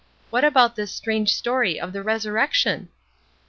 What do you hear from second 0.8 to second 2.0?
strange story of